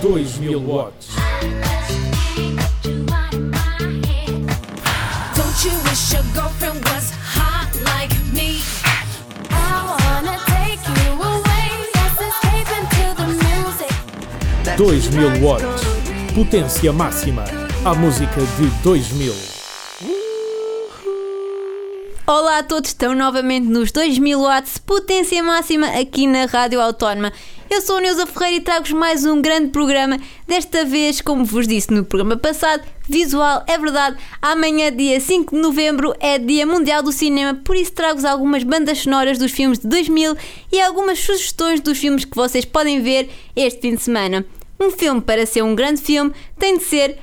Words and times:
2000 0.00 0.66
watts. 0.66 1.14
Don't 5.36 5.64
you 5.64 5.72
wish 5.84 6.12
your 6.14 6.24
girlfriend 6.32 6.82
was 6.86 7.10
hot 7.10 7.68
like 7.84 8.10
me? 8.32 8.62
I 9.50 9.84
wanna 10.00 10.38
take 10.46 10.80
you 10.88 11.12
away. 11.20 11.68
Let's 11.94 12.16
escape 12.16 12.70
into 12.80 13.12
the 13.20 13.26
music. 13.44 13.92
2000 14.78 15.42
watts. 15.42 15.82
Potência 16.34 16.92
máxima. 16.94 17.44
A 17.84 17.94
música 17.94 18.40
de 18.56 18.70
2000. 18.82 19.34
Olá 22.26 22.58
a 22.58 22.62
todos, 22.62 22.90
estão 22.90 23.14
novamente 23.14 23.66
nos 23.66 23.92
2000 23.92 24.40
watts, 24.40 24.78
potência 24.78 25.42
máxima 25.42 25.88
aqui 25.88 26.26
na 26.26 26.46
Rádio 26.46 26.80
Autónoma. 26.80 27.32
Eu 27.72 27.80
sou 27.80 27.98
a 27.98 28.00
Neuza 28.00 28.26
Ferreira 28.26 28.56
e 28.56 28.60
trago-vos 28.60 28.92
mais 28.92 29.24
um 29.24 29.40
grande 29.40 29.68
programa. 29.68 30.18
Desta 30.44 30.84
vez, 30.84 31.20
como 31.20 31.44
vos 31.44 31.68
disse 31.68 31.92
no 31.92 32.04
programa 32.04 32.36
passado, 32.36 32.82
visual, 33.08 33.62
é 33.64 33.78
verdade. 33.78 34.16
Amanhã, 34.42 34.90
dia 34.90 35.20
5 35.20 35.54
de 35.54 35.62
novembro, 35.62 36.12
é 36.18 36.36
Dia 36.36 36.66
Mundial 36.66 37.00
do 37.00 37.12
Cinema, 37.12 37.54
por 37.64 37.76
isso 37.76 37.92
trago-vos 37.92 38.24
algumas 38.24 38.64
bandas 38.64 38.98
sonoras 38.98 39.38
dos 39.38 39.52
filmes 39.52 39.78
de 39.78 39.86
2000 39.86 40.36
e 40.72 40.80
algumas 40.80 41.20
sugestões 41.20 41.80
dos 41.80 41.96
filmes 41.96 42.24
que 42.24 42.34
vocês 42.34 42.64
podem 42.64 43.00
ver 43.00 43.30
este 43.54 43.80
fim 43.80 43.94
de 43.94 44.02
semana. 44.02 44.44
Um 44.80 44.90
filme, 44.90 45.20
para 45.20 45.46
ser 45.46 45.62
um 45.62 45.76
grande 45.76 46.02
filme, 46.02 46.32
tem 46.58 46.76
de 46.76 46.82
ser 46.82 47.18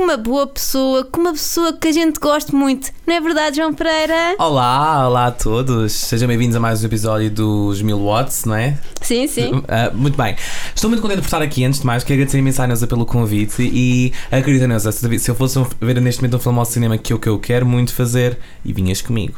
com 0.00 0.04
uma 0.04 0.16
boa 0.16 0.46
pessoa, 0.46 1.04
com 1.04 1.20
uma 1.20 1.32
pessoa 1.32 1.74
que 1.74 1.86
a 1.86 1.92
gente 1.92 2.18
goste 2.18 2.54
muito. 2.54 2.90
Não 3.06 3.14
é 3.14 3.20
verdade, 3.20 3.56
João 3.56 3.74
Pereira? 3.74 4.34
Olá, 4.38 5.06
olá 5.06 5.26
a 5.26 5.30
todos. 5.30 5.92
Sejam 5.92 6.26
bem-vindos 6.26 6.56
a 6.56 6.60
mais 6.60 6.82
um 6.82 6.86
episódio 6.86 7.30
dos 7.30 7.82
1000 7.82 8.02
Watts, 8.02 8.46
não 8.46 8.54
é? 8.54 8.78
Sim, 9.02 9.26
sim. 9.26 9.52
Uh, 9.52 9.94
muito 9.94 10.16
bem. 10.16 10.34
Estou 10.74 10.88
muito 10.88 11.02
contente 11.02 11.18
por 11.18 11.26
estar 11.26 11.42
aqui. 11.42 11.66
Antes 11.66 11.80
de 11.80 11.86
mais, 11.86 12.02
quero 12.02 12.14
agradecer 12.14 12.38
imenso 12.38 12.62
à 12.62 12.66
Neuza 12.66 12.86
pelo 12.86 13.04
convite. 13.04 13.60
E 13.60 14.10
acredita, 14.30 14.66
Neuza, 14.66 14.90
se 14.90 15.30
eu 15.30 15.34
fosse 15.34 15.60
ver 15.78 16.00
neste 16.00 16.22
momento 16.22 16.38
um 16.38 16.40
filme 16.40 16.58
ao 16.58 16.64
cinema 16.64 16.96
que 16.96 17.12
é 17.12 17.16
o 17.16 17.18
que 17.18 17.28
eu 17.28 17.38
quero 17.38 17.66
muito 17.66 17.92
fazer, 17.92 18.38
e 18.64 18.72
vinhas 18.72 19.02
comigo. 19.02 19.36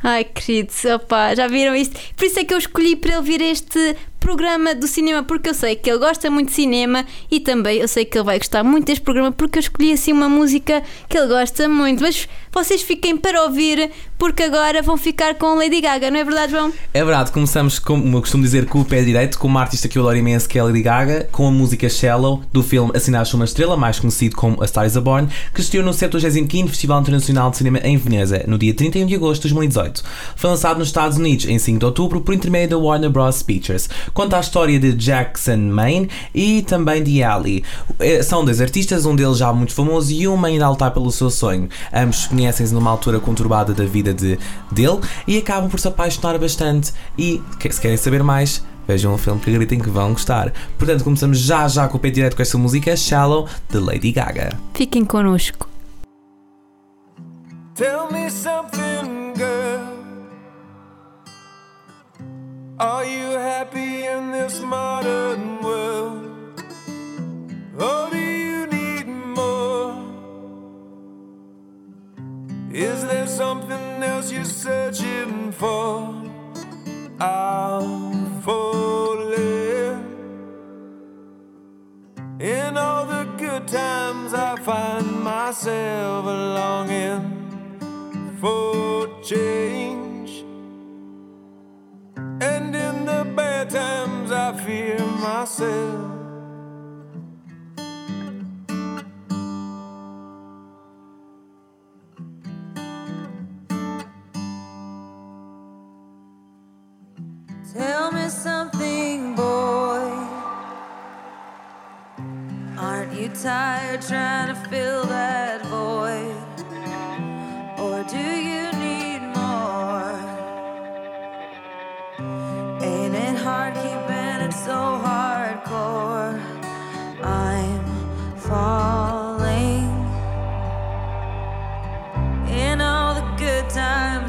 Ai, 0.00 0.22
queridos, 0.22 0.84
opá, 0.84 1.34
já 1.34 1.48
viram 1.48 1.74
isto? 1.74 1.98
Por 2.14 2.26
isso 2.26 2.38
é 2.38 2.44
que 2.44 2.54
eu 2.54 2.58
escolhi 2.58 2.94
para 2.94 3.14
ele 3.14 3.22
vir 3.22 3.40
este 3.40 3.96
programa 4.24 4.74
do 4.74 4.86
cinema, 4.86 5.22
porque 5.22 5.50
eu 5.50 5.54
sei 5.54 5.76
que 5.76 5.90
ele 5.90 5.98
gosta 5.98 6.30
muito 6.30 6.48
de 6.48 6.54
cinema 6.54 7.04
e 7.30 7.40
também 7.40 7.76
eu 7.76 7.86
sei 7.86 8.06
que 8.06 8.16
ele 8.16 8.24
vai 8.24 8.38
gostar 8.38 8.64
muito 8.64 8.86
deste 8.86 9.02
programa 9.02 9.30
porque 9.30 9.58
eu 9.58 9.60
escolhi 9.60 9.92
assim 9.92 10.12
uma 10.14 10.30
música 10.30 10.82
que 11.10 11.18
ele 11.18 11.28
gosta 11.28 11.68
muito. 11.68 12.00
Mas 12.00 12.26
vocês 12.50 12.80
fiquem 12.80 13.18
para 13.18 13.42
ouvir, 13.42 13.90
porque 14.16 14.44
agora 14.44 14.80
vão 14.80 14.96
ficar 14.96 15.34
com 15.34 15.56
Lady 15.56 15.80
Gaga, 15.80 16.10
não 16.10 16.18
é 16.18 16.24
verdade, 16.24 16.52
João? 16.52 16.72
É 16.94 17.04
verdade, 17.04 17.32
começamos, 17.32 17.78
como 17.78 18.16
eu 18.16 18.20
costumo 18.22 18.42
dizer, 18.42 18.64
com 18.64 18.80
o 18.80 18.84
pé 18.84 19.02
direito, 19.02 19.38
com 19.38 19.46
uma 19.46 19.60
artista 19.60 19.88
que 19.88 19.98
eu 19.98 20.02
adoro 20.02 20.16
imenso, 20.16 20.48
que 20.48 20.56
é 20.56 20.62
a 20.62 20.64
Lady 20.64 20.80
Gaga, 20.80 21.28
com 21.30 21.46
a 21.46 21.50
música 21.50 21.86
Shallow, 21.88 22.42
do 22.50 22.62
filme 22.62 22.92
Assinaste 22.94 23.34
uma 23.34 23.44
Estrela, 23.44 23.76
mais 23.76 24.00
conhecido 24.00 24.36
como 24.36 24.62
A 24.62 24.66
Star 24.66 24.86
is 24.86 24.96
Born, 24.96 25.28
que 25.52 25.60
estreou 25.60 25.84
no 25.84 25.90
75º 25.90 26.68
Festival 26.68 27.02
Internacional 27.02 27.50
de 27.50 27.58
Cinema 27.58 27.78
em 27.80 27.98
Veneza, 27.98 28.42
no 28.46 28.56
dia 28.56 28.72
31 28.72 29.04
de 29.04 29.16
agosto 29.16 29.42
de 29.42 29.52
2018. 29.52 30.02
Foi 30.36 30.48
lançado 30.48 30.78
nos 30.78 30.88
Estados 30.88 31.18
Unidos 31.18 31.46
em 31.46 31.58
5 31.58 31.78
de 31.78 31.84
outubro 31.84 32.20
por 32.20 32.32
intermédio 32.32 32.78
da 32.78 32.78
Warner 32.78 33.10
Bros. 33.10 33.42
Pictures. 33.42 33.90
Conta 34.14 34.36
a 34.36 34.40
história 34.40 34.78
de 34.78 34.92
Jackson 34.92 35.56
Maine 35.56 36.08
e 36.32 36.62
também 36.62 37.02
de 37.02 37.22
Ali. 37.22 37.64
Eh, 37.98 38.22
São 38.22 38.44
dois 38.44 38.60
artistas, 38.60 39.04
um 39.04 39.16
deles 39.16 39.38
já 39.38 39.52
muito 39.52 39.74
famoso 39.74 40.12
e 40.12 40.28
uma 40.28 40.46
ainda 40.46 40.66
a 40.66 40.70
lutar 40.70 40.92
pelo 40.92 41.10
seu 41.10 41.28
sonho. 41.30 41.68
Ambos 41.92 42.28
conhecem-se 42.28 42.72
numa 42.72 42.90
altura 42.90 43.18
conturbada 43.18 43.74
da 43.74 43.84
vida 43.84 44.14
de, 44.14 44.38
dele 44.70 45.00
e 45.26 45.36
acabam 45.36 45.68
por 45.68 45.80
se 45.80 45.88
apaixonar 45.88 46.38
bastante. 46.38 46.92
E 47.18 47.42
se 47.68 47.80
querem 47.80 47.96
saber 47.96 48.22
mais, 48.22 48.64
vejam 48.86 49.12
o 49.12 49.18
filme 49.18 49.40
que 49.40 49.50
acreditem 49.50 49.80
que 49.80 49.90
vão 49.90 50.12
gostar. 50.12 50.52
Portanto, 50.78 51.02
começamos 51.02 51.38
já 51.38 51.66
já 51.66 51.88
com 51.88 51.96
o 51.96 52.00
pé 52.00 52.10
direto 52.10 52.36
com 52.36 52.42
esta 52.42 52.56
música 52.56 52.96
Shallow 52.96 53.48
de 53.68 53.78
Lady 53.78 54.12
Gaga. 54.12 54.56
Fiquem 54.74 55.04
connosco. 55.04 55.68
Tell 57.74 58.08
me 58.12 58.30
something, 58.30 59.34
girl. 59.36 59.93
Are 62.78 63.04
you 63.04 63.38
happy 63.38 64.04
in 64.04 64.32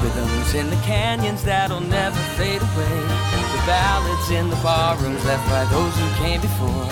Rhythms 0.00 0.54
in 0.54 0.70
the 0.70 0.76
canyons 0.76 1.42
that'll 1.44 1.80
never 1.80 2.18
fade 2.36 2.62
away. 2.62 2.98
The 3.52 3.62
ballads 3.66 4.30
in 4.30 4.48
the 4.48 4.56
barrooms 4.56 5.24
left 5.24 5.44
by 5.48 5.64
those 5.66 5.94
who 5.96 6.08
came 6.22 6.40
before. 6.40 6.88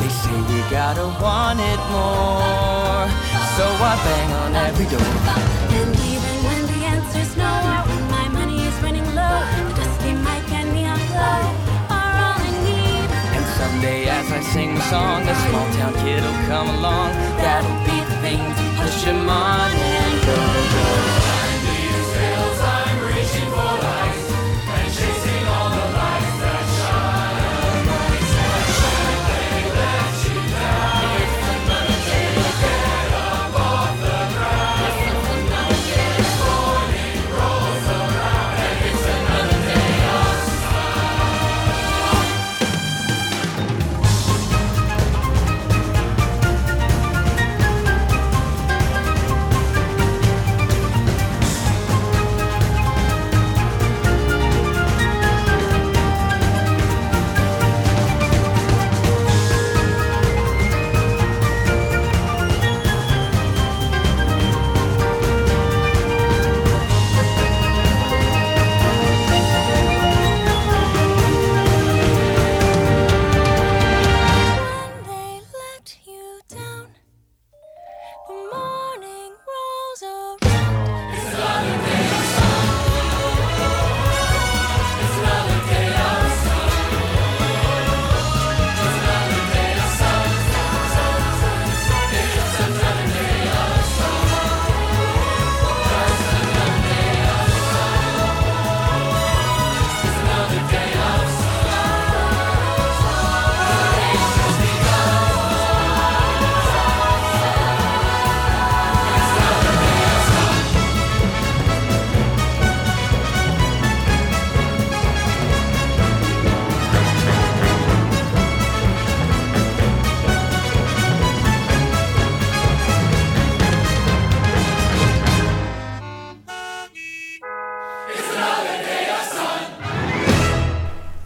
They 0.00 0.08
say 0.08 0.36
we 0.50 0.60
gotta 0.70 1.06
want 1.22 1.60
it 1.60 1.80
more. 1.90 3.06
So 3.56 3.64
I 3.64 3.94
bang 4.06 4.30
on 4.42 4.54
every 4.54 4.86
door. 4.86 5.00
And 5.78 5.90
even 6.12 6.34
when 6.46 6.62
the 6.66 6.80
answer's 6.94 7.36
no, 7.36 7.52
when 7.88 8.04
my 8.10 8.28
money 8.28 8.62
is 8.62 8.74
running 8.82 9.06
low, 9.14 9.38
the 9.66 9.74
dusty 9.78 10.12
mic 10.12 10.46
and 10.52 10.74
neon 10.74 10.98
glow 11.10 11.40
are 11.90 12.12
all 12.22 12.38
I 12.38 12.50
need. 12.66 13.08
And 13.36 13.46
someday 13.58 14.08
as 14.08 14.30
I 14.30 14.40
sing 14.52 14.74
the 14.74 14.84
song, 14.90 15.22
a 15.22 15.34
small 15.46 15.68
town 15.78 15.94
kid'll 16.04 16.38
come 16.50 16.68
along. 16.78 17.10
That'll 17.38 17.78
be 17.88 17.98
the 18.10 18.16
thing 18.22 18.42
to 18.42 18.64
push 18.82 19.02
him 19.04 19.28
on 19.28 19.70
and 19.70 20.14
go, 20.26 20.36
go. 20.74 21.33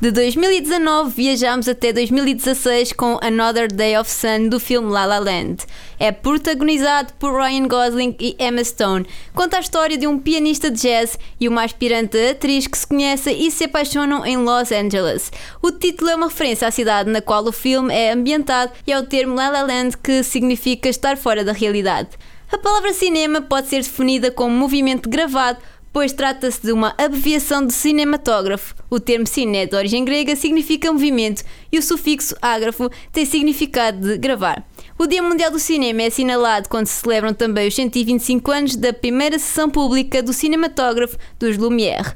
De 0.00 0.12
2019 0.12 1.10
viajamos 1.10 1.66
até 1.66 1.92
2016 1.92 2.92
com 2.92 3.18
Another 3.20 3.66
Day 3.66 3.98
of 3.98 4.08
Sun 4.08 4.46
do 4.48 4.60
filme 4.60 4.92
La 4.92 5.04
La 5.04 5.18
Land. 5.18 5.64
É 5.98 6.12
protagonizado 6.12 7.12
por 7.14 7.34
Ryan 7.34 7.66
Gosling 7.66 8.16
e 8.20 8.36
Emma 8.38 8.62
Stone. 8.62 9.04
Conta 9.34 9.56
a 9.56 9.60
história 9.60 9.98
de 9.98 10.06
um 10.06 10.16
pianista 10.16 10.70
de 10.70 10.82
jazz 10.82 11.18
e 11.40 11.48
uma 11.48 11.64
aspirante 11.64 12.16
atriz 12.16 12.68
que 12.68 12.78
se 12.78 12.86
conhecem 12.86 13.44
e 13.44 13.50
se 13.50 13.64
apaixonam 13.64 14.24
em 14.24 14.36
Los 14.36 14.70
Angeles. 14.70 15.32
O 15.60 15.72
título 15.72 16.10
é 16.10 16.14
uma 16.14 16.28
referência 16.28 16.68
à 16.68 16.70
cidade 16.70 17.10
na 17.10 17.20
qual 17.20 17.44
o 17.44 17.50
filme 17.50 17.92
é 17.92 18.12
ambientado 18.12 18.70
e 18.86 18.92
ao 18.92 19.02
termo 19.02 19.34
La 19.34 19.48
La 19.48 19.62
Land 19.62 19.96
que 19.98 20.22
significa 20.22 20.88
estar 20.88 21.16
fora 21.16 21.42
da 21.42 21.52
realidade. 21.52 22.10
A 22.50 22.56
palavra 22.56 22.94
cinema 22.94 23.42
pode 23.42 23.66
ser 23.66 23.82
definida 23.82 24.30
como 24.30 24.56
movimento 24.56 25.10
gravado 25.10 25.58
pois 25.98 26.12
trata-se 26.12 26.62
de 26.62 26.70
uma 26.70 26.94
abreviação 26.96 27.66
de 27.66 27.72
cinematógrafo. 27.72 28.72
O 28.88 29.00
termo 29.00 29.26
cine 29.26 29.66
de 29.66 29.74
origem 29.74 30.04
grega 30.04 30.36
significa 30.36 30.92
movimento 30.92 31.42
e 31.72 31.76
o 31.76 31.82
sufixo 31.82 32.36
ágrafo 32.40 32.88
tem 33.10 33.26
significado 33.26 34.06
de 34.06 34.16
gravar. 34.16 34.64
O 34.96 35.08
Dia 35.08 35.20
Mundial 35.20 35.50
do 35.50 35.58
Cinema 35.58 36.02
é 36.02 36.06
assinalado 36.06 36.68
quando 36.68 36.86
se 36.86 37.00
celebram 37.00 37.34
também 37.34 37.66
os 37.66 37.74
125 37.74 38.48
anos 38.48 38.76
da 38.76 38.92
primeira 38.92 39.40
sessão 39.40 39.68
pública 39.68 40.22
do 40.22 40.32
cinematógrafo 40.32 41.18
dos 41.36 41.58
Lumière. 41.58 42.14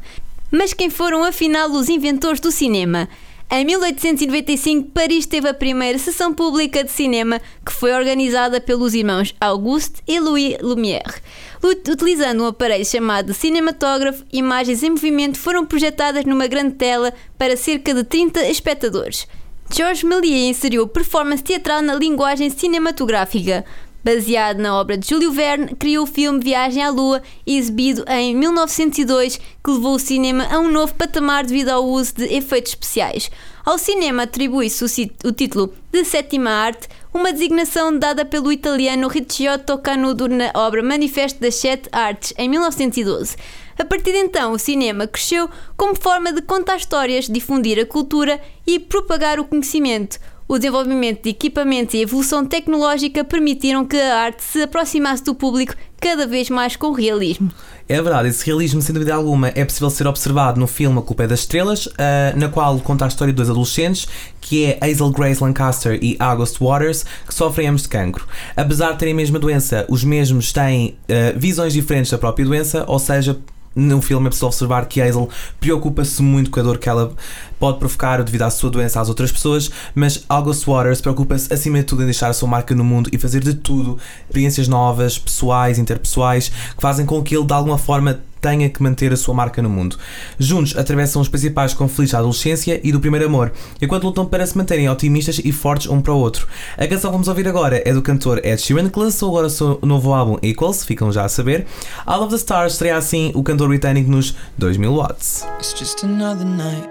Mas 0.48 0.72
quem 0.72 0.88
foram 0.88 1.24
afinal 1.24 1.68
os 1.68 1.88
inventores 1.88 2.38
do 2.38 2.52
cinema? 2.52 3.08
Em 3.54 3.66
1895, 3.66 4.92
Paris 4.92 5.26
teve 5.26 5.47
a 5.47 5.52
primeira 5.52 5.99
sessão 5.99 6.32
pública 6.32 6.82
de 6.82 6.90
cinema 6.90 7.38
que 7.64 7.71
foi 7.71 7.92
organizada 7.92 8.59
pelos 8.62 8.94
irmãos 8.94 9.35
Auguste 9.38 10.00
e 10.09 10.18
Louis 10.18 10.56
Lumière. 10.62 11.21
Ut- 11.62 11.90
Utilizando 11.90 12.44
um 12.44 12.47
aparelho 12.47 12.87
chamado 12.87 13.35
cinematógrafo, 13.35 14.25
imagens 14.32 14.82
em 14.82 14.88
movimento 14.88 15.38
foram 15.38 15.66
projetadas 15.66 16.25
numa 16.25 16.47
grande 16.47 16.76
tela 16.76 17.12
para 17.37 17.54
cerca 17.54 17.92
de 17.92 18.04
30 18.04 18.42
espectadores. 18.47 19.28
Georges 19.71 20.02
Méliès 20.02 20.56
inseriu 20.56 20.88
performance 20.88 21.42
teatral 21.42 21.82
na 21.82 21.94
linguagem 21.94 22.49
cinematográfica. 22.49 23.66
Baseado 24.04 24.59
na 24.59 24.75
obra 24.80 24.99
de 24.99 25.09
Júlio 25.09 25.30
Verne, 25.30 25.76
criou 25.76 26.02
o 26.02 26.09
filme 26.09 26.42
Viagem 26.42 26.82
à 26.82 26.90
Lua, 26.90 27.23
exibido 27.47 28.04
em 28.09 28.35
1902, 28.35 29.37
que 29.37 29.71
levou 29.71 29.94
o 29.94 29.99
cinema 29.99 30.49
a 30.50 30.59
um 30.59 30.68
novo 30.68 30.92
patamar 30.94 31.47
devido 31.47 31.68
ao 31.68 31.87
uso 31.87 32.16
de 32.16 32.25
efeitos 32.25 32.73
especiais. 32.73 33.30
Ao 33.64 33.78
cinema 33.78 34.25
atribui-se 34.25 34.85
o, 35.25 35.32
título 35.32 35.73
de 35.92 36.04
sétima 36.04 36.50
arte, 36.50 36.88
uma 37.14 37.32
designação 37.32 37.97
dada 37.97 38.25
pelo 38.25 38.50
italiano 38.50 39.06
Ricciotto 39.06 39.78
Canudo 39.78 40.28
na 40.28 40.50
obra 40.54 40.82
Manifesto 40.82 41.40
das 41.40 41.54
Sete 41.54 41.88
Artes, 41.92 42.35
em 42.37 42.49
1912. 42.49 43.37
A 43.78 43.85
partir 43.85 44.12
de 44.12 44.18
então, 44.18 44.52
o 44.52 44.59
cinema 44.59 45.06
cresceu 45.06 45.49
como 45.76 45.94
forma 45.94 46.32
de 46.32 46.42
contar 46.42 46.76
histórias, 46.76 47.28
difundir 47.28 47.78
a 47.78 47.87
cultura 47.87 48.40
e 48.66 48.80
propagar 48.80 49.38
o 49.38 49.44
conhecimento. 49.44 50.18
O 50.49 50.58
desenvolvimento 50.58 51.22
de 51.22 51.30
equipamentos 51.30 51.94
e 51.94 52.02
evolução 52.02 52.44
tecnológica 52.44 53.25
permitiram 53.25 53.84
que 53.84 53.96
a 53.96 54.18
arte 54.18 54.42
se 54.42 54.62
aproximasse 54.62 55.25
do 55.25 55.34
público 55.34 55.75
cada 56.00 56.26
vez 56.26 56.50
mais 56.50 56.75
com 56.75 56.90
realismo. 56.92 57.50
É 57.88 58.00
verdade, 58.00 58.28
esse 58.28 58.44
realismo, 58.44 58.82
sem 58.82 58.92
dúvida 58.92 59.14
alguma, 59.14 59.49
é 59.54 59.64
possível 59.64 59.88
ser 59.88 60.06
observado 60.06 60.58
no 60.58 60.66
filme 60.66 60.99
A 60.99 61.02
Culpa 61.02 61.25
é 61.25 61.26
das 61.28 61.40
Estrelas, 61.40 61.88
ah, 61.96 62.32
na 62.37 62.49
qual 62.49 62.78
conta 62.80 63.04
a 63.04 63.08
história 63.08 63.32
de 63.32 63.37
dois 63.37 63.49
adolescentes, 63.49 64.08
que 64.40 64.64
é 64.64 64.78
Hazel 64.80 65.11
Grace 65.11 65.42
Lancaster 65.42 65.99
e 66.02 66.16
August 66.18 66.58
Waters, 66.61 67.04
que 67.26 67.34
sofrem 67.34 67.68
ambos 67.68 67.82
de 67.82 67.88
cancro. 67.88 68.26
Apesar 68.56 68.92
de 68.92 68.99
terem 68.99 69.14
a 69.14 69.16
mesma 69.16 69.38
doença, 69.38 69.87
os 69.88 70.02
mesmos 70.02 70.52
têm 70.52 70.96
ah, 71.08 71.32
visões 71.37 71.72
diferentes 71.72 72.11
da 72.11 72.18
própria 72.18 72.44
doença, 72.44 72.84
ou 72.88 72.99
seja, 72.99 73.38
no 73.75 74.02
filme 74.02 74.26
é 74.26 74.31
possível 74.31 74.49
observar 74.49 74.87
que 74.87 75.00
Hazel 75.00 75.29
preocupa-se 75.61 76.23
muito 76.23 76.50
com 76.50 76.61
a 76.61 76.62
dor 76.62 76.79
que 76.79 76.88
ela 76.88 77.12
pode 77.59 77.79
provocar 77.79 78.23
devido 78.23 78.43
à 78.43 78.50
sua 78.50 78.71
doença 78.71 79.00
às 79.00 79.09
outras 79.09 79.31
pessoas, 79.31 79.71
mas 79.95 80.25
August 80.29 80.67
Waters 80.67 81.00
preocupa-se 81.00 81.52
acima 81.52 81.79
de 81.79 81.85
tudo 81.85 82.02
em 82.02 82.07
deixar 82.07 82.29
a 82.29 82.33
sua 82.33 82.49
marca 82.49 82.75
no 82.75 82.85
mundo 82.85 83.09
e 83.12 83.19
fazer 83.19 83.43
de 83.43 83.55
tudo, 83.55 83.99
experiências 84.26 84.69
novas, 84.69 85.19
pessoais, 85.19 85.79
interpessoais, 85.79 86.49
que 86.49 86.83
fazem 86.83 87.07
com 87.07 87.23
que 87.23 87.37
ele 87.37 87.45
de 87.45 87.52
alguma 87.52 87.79
forma 87.79 88.21
tenha 88.42 88.68
que 88.68 88.82
manter 88.82 89.12
a 89.12 89.16
sua 89.16 89.32
marca 89.32 89.62
no 89.62 89.70
mundo. 89.70 89.96
Juntos 90.38 90.76
atravessam 90.76 91.22
os 91.22 91.28
principais 91.28 91.72
conflitos 91.72 92.12
da 92.12 92.18
adolescência 92.18 92.80
e 92.82 92.90
do 92.90 93.00
primeiro 93.00 93.26
amor, 93.26 93.52
enquanto 93.80 94.04
lutam 94.04 94.26
para 94.26 94.44
se 94.44 94.58
manterem 94.58 94.90
otimistas 94.90 95.40
e 95.42 95.52
fortes 95.52 95.88
um 95.88 96.02
para 96.02 96.12
o 96.12 96.18
outro. 96.18 96.49
A 96.76 96.87
canção 96.87 97.11
que 97.11 97.14
vamos 97.14 97.28
ouvir 97.28 97.46
agora 97.46 97.80
é 97.88 97.94
do 97.94 98.02
cantor 98.02 98.44
Ed 98.44 98.61
Sheeran, 98.61 98.90
que 98.90 98.99
lançou 98.99 99.30
agora 99.30 99.46
o 99.46 99.50
seu 99.50 99.78
novo 99.82 100.12
álbum 100.12 100.37
Equals, 100.42 100.84
ficam 100.84 101.12
já 101.12 101.25
a 101.25 101.28
saber. 101.28 101.66
All 102.04 102.22
of 102.22 102.30
the 102.30 102.37
Stars 102.37 102.72
estreia 102.72 102.96
assim 102.96 103.30
o 103.34 103.42
cantor 103.42 103.68
britânico 103.68 104.11
nos 104.11 104.34
2000 104.58 104.92
watts. 104.92 105.46
It's 105.58 105.72
just 105.78 106.02
another 106.02 106.44
night, 106.44 106.88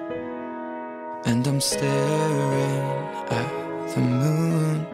and 1.25 1.46
I'm 1.46 1.60
staring 1.60 3.01
at 3.29 3.93
the 3.93 4.00
moon. 4.00 4.86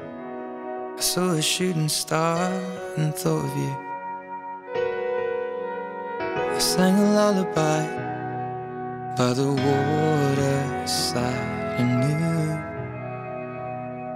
I 0.98 1.02
saw 1.02 1.38
a 1.38 1.42
shooting 1.42 1.88
star 1.88 2.50
and 2.98 3.14
thought 3.14 3.46
of 3.46 3.56
you. 3.56 3.87
I 6.58 6.60
sang 6.60 6.98
a 6.98 7.14
lullaby 7.14 7.86
by 9.16 9.32
the 9.34 9.52
waterside 9.64 11.22
and 11.80 11.90
knew 12.02 12.58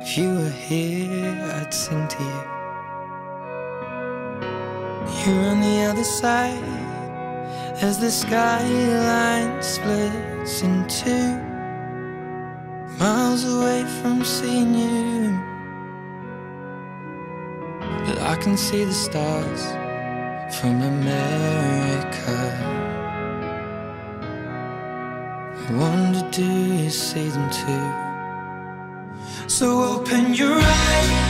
if 0.01 0.17
you 0.17 0.29
were 0.39 0.49
here, 0.49 1.37
I'd 1.53 1.71
sing 1.71 2.07
to 2.07 2.23
you. 2.23 2.43
You're 5.21 5.45
on 5.51 5.61
the 5.61 5.85
other 5.89 6.03
side 6.03 6.63
as 7.83 7.99
the 7.99 8.09
skyline 8.09 9.61
splits 9.61 10.63
in 10.63 10.87
two, 10.87 11.37
miles 12.97 13.43
away 13.45 13.85
from 14.01 14.25
seeing 14.25 14.73
you. 14.73 15.39
But 18.07 18.17
I 18.19 18.35
can 18.37 18.57
see 18.57 18.83
the 18.83 18.95
stars 18.95 19.80
from 20.51 20.81
America. 20.81 22.37
I 25.57 25.73
wonder, 25.73 26.29
do 26.31 26.43
you 26.43 26.89
see 26.89 27.29
them 27.29 27.49
too? 27.49 27.87
So 29.47 29.83
open 29.95 30.33
your 30.33 30.59
eyes 30.59 31.20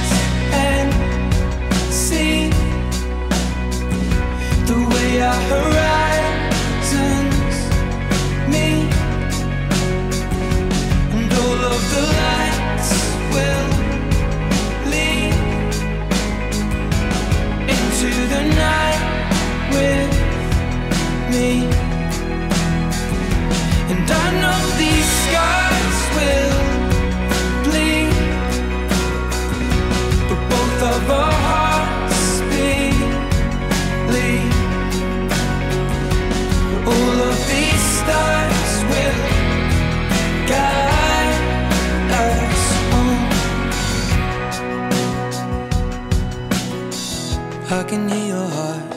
can 47.92 48.08
hear 48.08 48.28
your 48.28 48.48
heart 48.58 48.94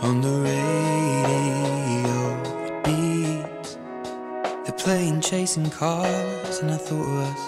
on 0.00 0.22
the 0.22 0.34
radio. 0.48 2.16
It 2.68 2.76
beats. 2.82 3.76
They're 4.64 4.78
playing 4.78 5.20
chasing 5.20 5.68
cars, 5.68 6.60
and 6.60 6.70
I 6.70 6.78
thought 6.78 7.06
of 7.12 7.18
us. 7.28 7.42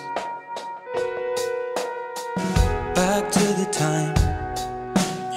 Back 2.94 3.32
to 3.32 3.46
the 3.60 3.68
time 3.72 4.14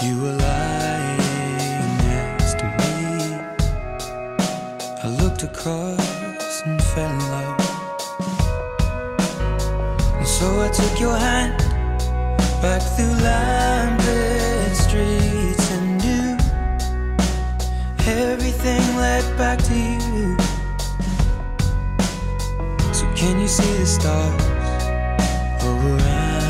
you 0.04 0.22
were 0.22 0.36
lying 0.50 1.18
next 2.10 2.60
to 2.60 2.66
me. 2.80 3.00
I 5.06 5.08
looked 5.22 5.44
across 5.44 6.62
and 6.66 6.84
fell 6.92 7.10
in 7.10 7.20
love. 7.36 7.62
And 10.18 10.28
so 10.28 10.46
I 10.60 10.68
took 10.68 11.00
your 11.00 11.18
hand 11.18 11.58
back 12.62 12.82
through 12.82 13.16
Lambert 13.24 14.29
streets 14.90 15.72
and 15.72 15.88
knew 16.02 16.36
everything 18.08 18.82
led 18.98 19.24
back 19.38 19.62
to 19.62 19.76
you. 19.76 20.36
So 22.92 23.06
can 23.14 23.40
you 23.40 23.48
see 23.48 23.72
the 23.78 23.86
stars 23.86 24.44
over 25.64 25.96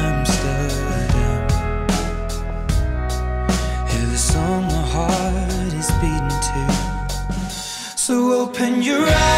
Amsterdam? 0.08 1.50
Hear 3.90 4.06
the 4.16 4.22
song 4.32 4.62
my 4.68 4.84
heart 4.96 5.74
is 5.82 5.92
beating 6.00 6.40
to. 6.50 6.62
So 7.98 8.14
open 8.42 8.82
your 8.82 9.06
eyes 9.06 9.29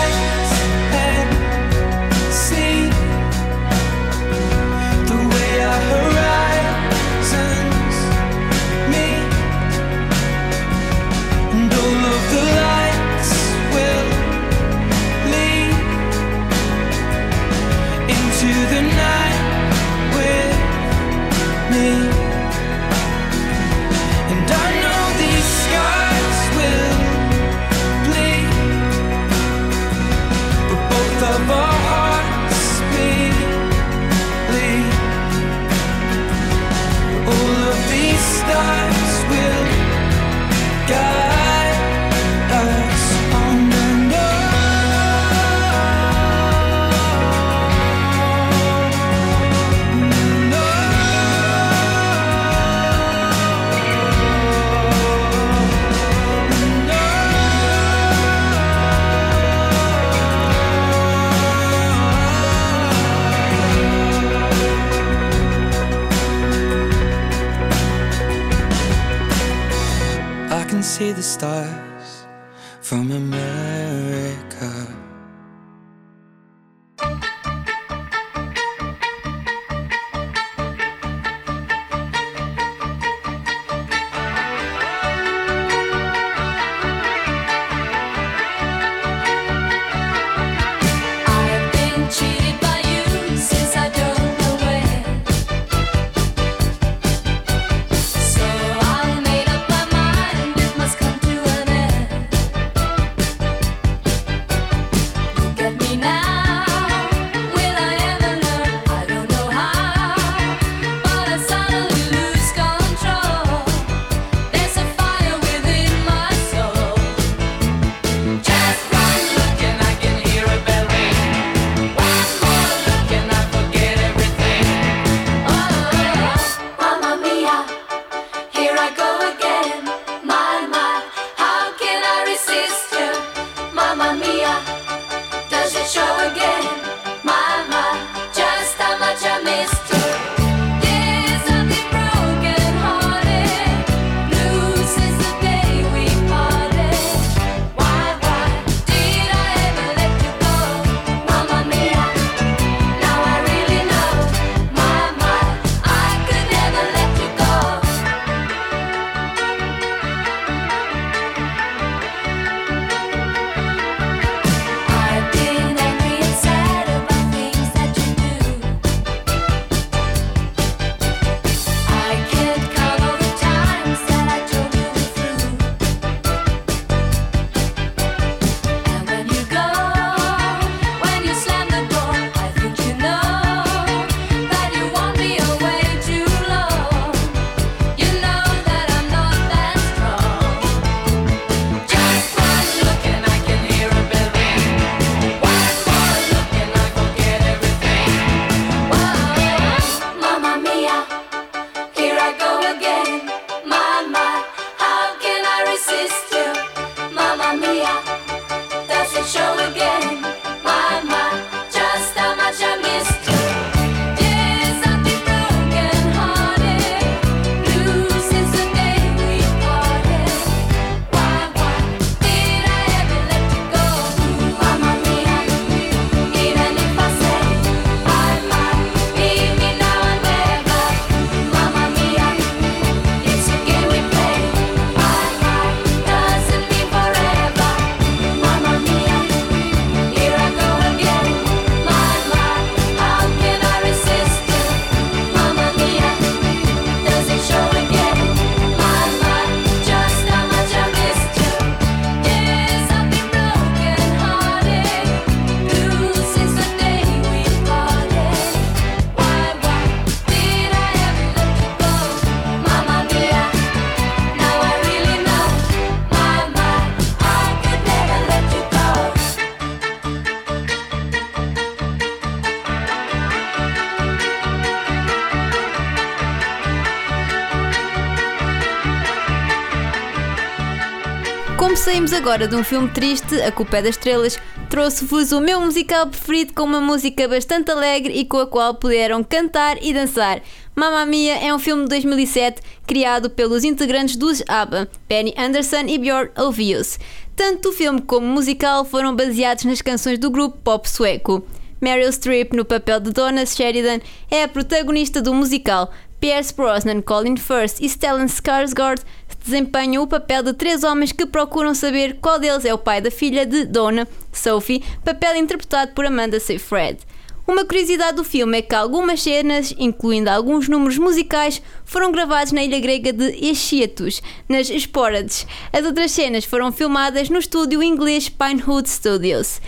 agora 282.21 282.47
de 282.47 282.55
um 282.55 282.63
filme 282.63 282.87
triste, 282.87 283.41
A 283.41 283.51
Culpa 283.51 283.77
é 283.77 283.81
das 283.81 283.95
Estrelas, 283.95 284.37
trouxe-vos 284.69 285.31
o 285.31 285.41
meu 285.41 285.59
musical 285.59 286.05
preferido 286.05 286.53
com 286.53 286.61
uma 286.61 286.79
música 286.79 287.27
bastante 287.27 287.71
alegre 287.71 288.13
e 288.13 288.25
com 288.25 288.37
a 288.37 288.45
qual 288.45 288.75
puderam 288.75 289.23
cantar 289.23 289.83
e 289.83 289.91
dançar. 289.91 290.39
Mamma 290.75 291.03
Mia 291.03 291.43
é 291.43 291.51
um 291.51 291.57
filme 291.57 291.81
de 291.81 291.89
2007 291.89 292.61
criado 292.85 293.27
pelos 293.27 293.63
integrantes 293.63 294.17
dos 294.17 294.43
ABBA, 294.47 294.87
Penny 295.07 295.33
Anderson 295.35 295.87
e 295.87 295.97
Björn 295.97 296.29
Ulvaeus. 296.37 296.99
Tanto 297.35 297.69
o 297.69 297.73
filme 297.73 297.99
como 298.03 298.27
o 298.27 298.29
musical 298.29 298.85
foram 298.85 299.15
baseados 299.15 299.65
nas 299.65 299.81
canções 299.81 300.19
do 300.19 300.29
grupo 300.29 300.59
pop 300.63 300.87
sueco. 300.87 301.43
Meryl 301.81 302.11
Streep, 302.13 302.53
no 302.53 302.63
papel 302.63 302.99
de 302.99 303.09
Donna 303.09 303.47
Sheridan, 303.47 303.99
é 304.29 304.43
a 304.43 304.47
protagonista 304.47 305.23
do 305.23 305.33
musical. 305.33 305.91
Pierce 306.21 306.53
Brosnan, 306.53 307.01
Colin 307.01 307.35
Firth 307.35 307.81
e 307.81 307.89
Stellan 307.89 308.27
Skarsgård 308.27 309.01
desempenham 309.43 310.03
o 310.03 310.07
papel 310.07 310.43
de 310.43 310.53
três 310.53 310.83
homens 310.83 311.11
que 311.11 311.25
procuram 311.25 311.73
saber 311.73 312.17
qual 312.21 312.39
deles 312.39 312.65
é 312.65 312.73
o 312.73 312.77
pai 312.77 313.01
da 313.01 313.11
filha 313.11 313.45
de 313.45 313.65
Donna, 313.65 314.07
Sophie, 314.31 314.83
papel 315.03 315.35
interpretado 315.35 315.93
por 315.93 316.05
Amanda 316.05 316.39
Seyfried. 316.39 316.99
Uma 317.47 317.65
curiosidade 317.65 318.15
do 318.15 318.23
filme 318.23 318.59
é 318.59 318.61
que 318.61 318.73
algumas 318.73 319.21
cenas, 319.21 319.73
incluindo 319.77 320.29
alguns 320.29 320.69
números 320.69 320.97
musicais, 320.97 321.61
foram 321.83 322.11
gravados 322.11 322.53
na 322.53 322.63
ilha 322.63 322.79
grega 322.79 323.11
de 323.11 323.29
Eschiatos, 323.45 324.21
nas 324.47 324.69
Esporades. 324.69 325.45
As 325.73 325.83
outras 325.83 326.11
cenas 326.11 326.45
foram 326.45 326.71
filmadas 326.71 327.29
no 327.29 327.39
estúdio 327.39 327.83
inglês 327.83 328.29
Pinewood 328.29 328.87
Studios. 328.87 329.59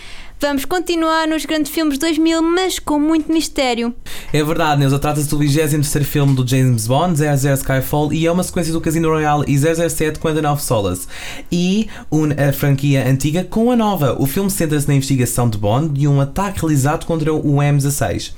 Vamos 0.46 0.66
continuar 0.66 1.26
nos 1.26 1.46
grandes 1.46 1.72
filmes 1.72 1.94
de 1.94 2.00
2000, 2.00 2.42
mas 2.42 2.78
com 2.78 3.00
muito 3.00 3.32
mistério. 3.32 3.94
É 4.30 4.44
verdade, 4.44 4.78
Neuza, 4.78 4.98
trata-se 4.98 5.26
do 5.26 5.38
23 5.38 6.06
filme 6.06 6.34
do 6.34 6.46
James 6.46 6.86
Bond, 6.86 7.16
00 7.16 7.54
Skyfall, 7.54 8.12
e 8.12 8.26
é 8.26 8.30
uma 8.30 8.42
sequência 8.42 8.70
do 8.70 8.78
Casino 8.78 9.08
Royale 9.08 9.46
e 9.48 9.56
007 9.56 10.18
Quantum 10.18 10.52
of 10.52 10.62
Solace. 10.62 11.08
E 11.50 11.88
une 12.10 12.34
a 12.34 12.52
franquia 12.52 13.08
antiga 13.08 13.42
com 13.42 13.70
a 13.70 13.76
nova. 13.76 14.20
O 14.20 14.26
filme 14.26 14.50
centra-se 14.50 14.86
na 14.86 14.94
investigação 14.94 15.48
de 15.48 15.56
Bond 15.56 15.98
e 15.98 16.06
um 16.06 16.20
ataque 16.20 16.60
realizado 16.60 17.06
contra 17.06 17.32
o 17.32 17.56
M16. 17.56 18.32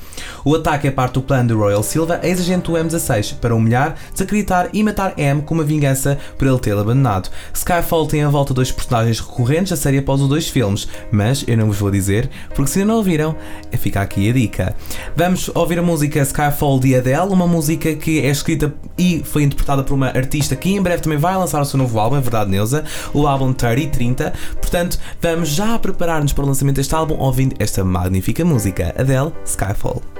O 0.45 0.55
ataque 0.55 0.87
é 0.87 0.93
parte 0.93 1.15
do 1.15 1.23
plano 1.23 1.49
de 1.49 1.55
Royal 1.55 1.83
Silva, 1.83 2.21
ex-agente 2.23 2.71
do 2.71 2.79
M16, 2.79 3.35
para 3.41 3.53
humilhar, 3.53 3.97
desacreditar 4.13 4.71
e 4.73 4.81
matar 4.85 5.19
M 5.19 5.43
como 5.43 5.61
uma 5.61 5.67
vingança 5.67 6.17
por 6.39 6.47
ele 6.47 6.59
tê-lo 6.61 6.83
abandonado. 6.83 7.31
Skyfall 7.53 8.07
tem 8.07 8.23
a 8.23 8.31
volta 8.31 8.55
dois 8.55 8.71
personagens 8.71 9.19
recorrentes 9.19 9.71
da 9.71 9.77
série 9.77 9.99
após 9.99 10.21
os 10.21 10.29
dois 10.29 10.49
filmes, 10.49 10.87
mas 11.11 11.45
eu 11.49 11.57
não 11.57 11.67
vos 11.67 11.79
vou 11.79 11.96
dizer, 11.97 12.31
porque 12.55 12.71
se 12.71 12.81
ainda 12.81 12.93
não 12.93 12.99
ouviram, 12.99 13.35
fica 13.79 14.01
aqui 14.01 14.31
a 14.31 14.33
dica. 14.33 14.77
Vamos 15.15 15.51
ouvir 15.55 15.79
a 15.79 15.83
música 15.83 16.21
Skyfall 16.21 16.79
de 16.81 16.95
Adele, 16.95 17.33
uma 17.33 17.47
música 17.47 17.95
que 17.95 18.21
é 18.21 18.29
escrita 18.29 18.75
e 18.97 19.23
foi 19.25 19.43
interpretada 19.43 19.83
por 19.83 19.95
uma 19.95 20.09
artista 20.09 20.57
que 20.57 20.71
em 20.71 20.83
breve 20.83 21.03
também 21.03 21.19
vai 21.19 21.37
lançar 21.37 21.61
o 21.61 21.65
seu 21.65 21.79
novo 21.79 21.99
álbum, 21.99 22.17
é 22.17 22.21
verdade, 22.21 22.51
Neuza, 22.51 22.85
o 23.13 23.27
álbum 23.27 23.53
3030. 23.53 24.33
Portanto, 24.61 24.99
vamos 25.21 25.49
já 25.51 25.79
preparar-nos 25.79 26.33
para 26.33 26.45
o 26.45 26.47
lançamento 26.47 26.77
deste 26.77 26.95
álbum 26.95 27.17
ouvindo 27.19 27.55
esta 27.59 27.85
magnífica 27.85 28.45
música, 28.45 28.95
Adele 28.99 29.33
Skyfall. 29.45 30.16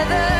Together. 0.00 0.39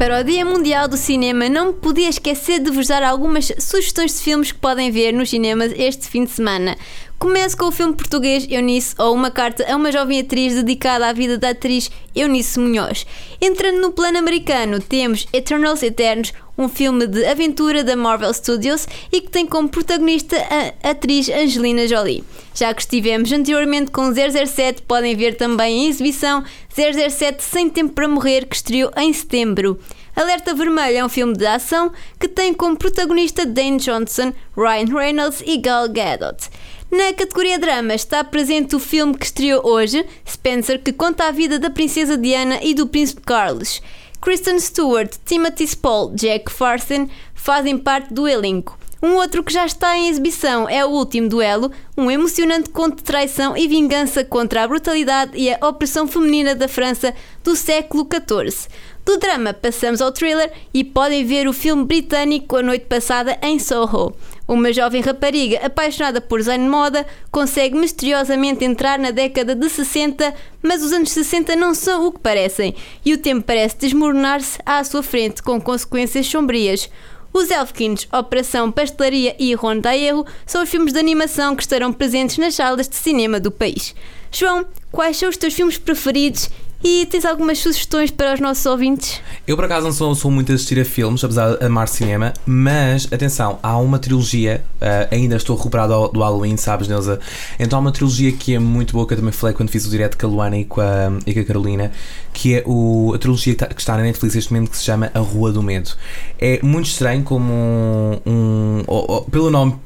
Para 0.00 0.18
o 0.18 0.24
Dia 0.24 0.46
Mundial 0.46 0.88
do 0.88 0.96
Cinema, 0.96 1.46
não 1.46 1.74
podia 1.74 2.08
esquecer 2.08 2.58
de 2.58 2.70
vos 2.70 2.88
dar 2.88 3.02
algumas 3.02 3.52
sugestões 3.58 4.14
de 4.14 4.22
filmes 4.22 4.50
que 4.50 4.58
podem 4.58 4.90
ver 4.90 5.12
nos 5.12 5.28
cinemas 5.28 5.74
este 5.76 6.08
fim 6.08 6.24
de 6.24 6.30
semana. 6.30 6.74
Começo 7.20 7.54
com 7.54 7.66
o 7.66 7.70
filme 7.70 7.94
português 7.94 8.46
Eunice 8.50 8.94
ou 8.96 9.14
uma 9.14 9.30
carta 9.30 9.70
a 9.70 9.76
uma 9.76 9.92
jovem 9.92 10.20
atriz 10.20 10.54
dedicada 10.54 11.06
à 11.06 11.12
vida 11.12 11.36
da 11.36 11.50
atriz 11.50 11.90
Eunice 12.16 12.58
Munhoz. 12.58 13.06
Entrando 13.38 13.78
no 13.78 13.92
plano 13.92 14.16
americano, 14.16 14.80
temos 14.80 15.28
Eternals 15.30 15.82
Eternos, 15.82 16.32
um 16.56 16.66
filme 16.66 17.06
de 17.06 17.22
aventura 17.26 17.84
da 17.84 17.94
Marvel 17.94 18.32
Studios 18.32 18.88
e 19.12 19.20
que 19.20 19.28
tem 19.28 19.44
como 19.44 19.68
protagonista 19.68 20.34
a 20.82 20.92
atriz 20.92 21.28
Angelina 21.28 21.86
Jolie. 21.86 22.24
Já 22.54 22.72
que 22.72 22.80
estivemos 22.80 23.30
anteriormente 23.30 23.90
com 23.90 24.10
007, 24.10 24.80
podem 24.88 25.14
ver 25.14 25.36
também 25.36 25.84
em 25.84 25.88
exibição 25.90 26.42
007 26.70 27.42
Sem 27.42 27.68
Tempo 27.68 27.92
para 27.92 28.08
Morrer, 28.08 28.46
que 28.46 28.56
estreou 28.56 28.90
em 28.96 29.12
setembro. 29.12 29.78
Alerta 30.16 30.54
Vermelho 30.54 30.98
é 30.98 31.04
um 31.04 31.08
filme 31.08 31.34
de 31.34 31.46
ação 31.46 31.92
que 32.18 32.28
tem 32.28 32.52
como 32.52 32.76
protagonista 32.76 33.46
Dane 33.46 33.76
Johnson, 33.76 34.32
Ryan 34.56 34.98
Reynolds 34.98 35.42
e 35.46 35.58
Gal 35.58 35.88
Gadot. 35.88 36.48
Na 36.90 37.12
categoria 37.12 37.56
drama 37.56 37.94
está 37.94 38.24
presente 38.24 38.74
o 38.74 38.80
filme 38.80 39.16
que 39.16 39.24
estreou 39.24 39.64
hoje, 39.64 40.04
Spencer, 40.28 40.82
que 40.82 40.92
conta 40.92 41.28
a 41.28 41.30
vida 41.30 41.56
da 41.56 41.70
princesa 41.70 42.18
Diana 42.18 42.58
e 42.62 42.74
do 42.74 42.84
príncipe 42.84 43.20
Carlos. 43.20 43.80
Kristen 44.20 44.58
Stewart, 44.58 45.14
Timothy 45.24 45.68
Spall, 45.68 46.10
Jack 46.16 46.50
Farson 46.50 47.08
fazem 47.32 47.78
parte 47.78 48.12
do 48.12 48.26
elenco. 48.26 48.76
Um 49.00 49.14
outro 49.14 49.44
que 49.44 49.52
já 49.52 49.64
está 49.64 49.96
em 49.96 50.08
exibição 50.08 50.68
é 50.68 50.84
O 50.84 50.90
Último 50.90 51.28
Duelo, 51.28 51.70
um 51.96 52.10
emocionante 52.10 52.70
conto 52.70 52.96
de 52.96 53.04
traição 53.04 53.56
e 53.56 53.68
vingança 53.68 54.24
contra 54.24 54.64
a 54.64 54.68
brutalidade 54.68 55.38
e 55.38 55.48
a 55.48 55.68
opressão 55.68 56.08
feminina 56.08 56.56
da 56.56 56.66
França 56.66 57.14
do 57.44 57.54
século 57.54 58.04
XIV. 58.04 58.68
Do 59.04 59.16
drama 59.16 59.54
passamos 59.54 60.02
ao 60.02 60.10
thriller 60.10 60.52
e 60.74 60.82
podem 60.82 61.24
ver 61.24 61.46
o 61.46 61.52
filme 61.52 61.84
britânico 61.84 62.56
A 62.56 62.62
Noite 62.62 62.86
Passada 62.86 63.38
em 63.40 63.60
Soho. 63.60 64.12
Uma 64.50 64.72
jovem 64.72 65.00
rapariga 65.00 65.64
apaixonada 65.64 66.20
por 66.20 66.40
design 66.40 66.64
de 66.64 66.68
moda 66.68 67.06
consegue 67.30 67.78
misteriosamente 67.78 68.64
entrar 68.64 68.98
na 68.98 69.12
década 69.12 69.54
de 69.54 69.70
60, 69.70 70.34
mas 70.60 70.82
os 70.82 70.90
anos 70.90 71.12
60 71.12 71.54
não 71.54 71.72
são 71.72 72.08
o 72.08 72.10
que 72.10 72.18
parecem 72.18 72.74
e 73.04 73.14
o 73.14 73.18
tempo 73.18 73.44
parece 73.46 73.76
desmoronar-se 73.78 74.58
à 74.66 74.82
sua 74.82 75.04
frente 75.04 75.40
com 75.40 75.60
consequências 75.60 76.26
sombrias. 76.26 76.90
Os 77.32 77.48
Elfkins, 77.48 78.08
Operação 78.12 78.72
Pastelaria 78.72 79.36
e 79.38 79.54
Ronda 79.54 79.90
a 79.90 79.96
Erro 79.96 80.26
são 80.44 80.64
os 80.64 80.68
filmes 80.68 80.92
de 80.92 80.98
animação 80.98 81.54
que 81.54 81.62
estarão 81.62 81.92
presentes 81.92 82.36
nas 82.36 82.56
salas 82.56 82.88
de 82.88 82.96
cinema 82.96 83.38
do 83.38 83.52
país. 83.52 83.94
João, 84.32 84.66
quais 84.90 85.16
são 85.16 85.28
os 85.28 85.36
teus 85.36 85.54
filmes 85.54 85.78
preferidos 85.78 86.50
e 86.82 87.06
tens 87.06 87.24
algumas 87.24 87.58
sugestões 87.58 88.10
para 88.10 88.34
os 88.34 88.40
nossos 88.40 88.64
ouvintes? 88.66 89.20
Eu 89.46 89.56
por 89.56 89.64
acaso 89.64 89.86
não 89.86 89.92
sou, 89.92 90.14
sou 90.14 90.30
muito 90.30 90.50
a 90.52 90.54
assistir 90.54 90.80
a 90.80 90.84
filmes, 90.84 91.22
apesar 91.22 91.56
de 91.56 91.64
amar 91.64 91.88
cinema, 91.88 92.32
mas 92.46 93.06
atenção, 93.12 93.58
há 93.62 93.76
uma 93.78 93.98
trilogia, 93.98 94.64
uh, 94.80 95.14
ainda 95.14 95.36
estou 95.36 95.56
recuperado 95.56 96.08
do 96.08 96.20
Halloween, 96.20 96.56
sabes, 96.56 96.88
Neuza? 96.88 97.20
Então 97.58 97.78
há 97.78 97.82
uma 97.82 97.92
trilogia 97.92 98.32
que 98.32 98.54
é 98.54 98.58
muito 98.58 98.92
boa, 98.92 99.06
que 99.06 99.14
eu 99.14 99.18
também 99.18 99.32
falei 99.32 99.54
quando 99.54 99.68
fiz 99.70 99.86
o 99.86 99.90
direto 99.90 100.16
com 100.16 100.26
a 100.26 100.30
Luana 100.30 100.58
e 100.58 100.64
com 100.64 100.80
a, 100.80 101.12
e 101.26 101.34
com 101.34 101.40
a 101.40 101.44
Carolina, 101.44 101.92
que 102.32 102.54
é 102.54 102.62
o, 102.66 103.12
a 103.14 103.18
trilogia 103.18 103.54
que 103.54 103.62
está, 103.62 103.74
que 103.74 103.80
está 103.80 103.96
na 103.96 104.02
Netflix 104.02 104.34
neste 104.34 104.52
momento, 104.52 104.70
que 104.70 104.76
se 104.76 104.84
chama 104.84 105.10
A 105.14 105.18
Rua 105.18 105.52
do 105.52 105.62
Medo. 105.62 105.90
É 106.38 106.60
muito 106.62 106.86
estranho, 106.86 107.22
como 107.22 107.52
um. 107.52 108.20
um- 108.26 108.84
oh, 108.86 109.16
oh, 109.16 109.20
pelo 109.30 109.50
nome, 109.50 109.76